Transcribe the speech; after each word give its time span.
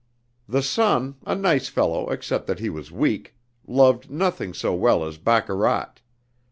The 0.49 0.63
son, 0.63 1.17
a 1.27 1.35
nice 1.35 1.69
fellow 1.69 2.09
except 2.09 2.47
that 2.47 2.57
he 2.57 2.71
was 2.71 2.91
weak, 2.91 3.35
loved 3.67 4.09
nothing 4.09 4.51
so 4.51 4.73
well 4.73 5.05
as 5.05 5.19
baccarat. 5.19 5.99